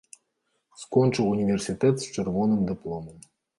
[0.83, 3.25] Скончыў універсітэт з чырвоным дыпломам.